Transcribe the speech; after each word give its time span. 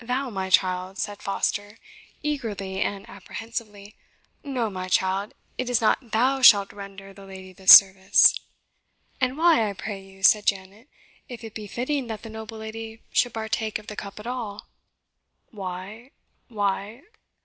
"Thou, 0.00 0.28
my 0.28 0.50
child?" 0.50 0.98
said 0.98 1.22
Foster, 1.22 1.78
eagerly 2.20 2.80
and 2.80 3.08
apprehensively; 3.08 3.94
"no, 4.42 4.68
my 4.70 4.88
child 4.88 5.34
it 5.56 5.70
is 5.70 5.80
not 5.80 6.10
THOU 6.10 6.42
shalt 6.42 6.72
render 6.72 7.12
the 7.14 7.24
lady 7.24 7.52
this 7.52 7.78
service." 7.78 8.36
"And 9.20 9.38
why, 9.38 9.70
I 9.70 9.74
pray 9.74 10.02
you," 10.02 10.24
said 10.24 10.46
Janet, 10.46 10.88
"if 11.28 11.44
it 11.44 11.54
be 11.54 11.68
fitting 11.68 12.08
that 12.08 12.22
the 12.22 12.28
noble 12.28 12.58
lady 12.58 13.02
should 13.12 13.34
partake 13.34 13.78
of 13.78 13.86
the 13.86 13.94
cup 13.94 14.18
at 14.18 14.26
all?" 14.26 14.66
"Why 15.52 16.10
why?" 16.48 17.02